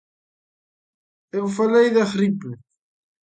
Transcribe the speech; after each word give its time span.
Eu 1.39 1.45
falei 1.57 1.87
da 1.95 2.03
gripe. 2.13 2.49